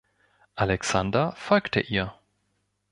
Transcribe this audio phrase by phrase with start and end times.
[0.55, 2.15] Alexander folgte ihr.